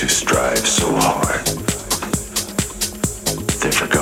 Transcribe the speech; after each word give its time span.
who 0.00 0.08
strive 0.08 0.66
so 0.66 0.90
hard. 0.96 1.44
They 3.60 3.70
forgot. 3.70 3.99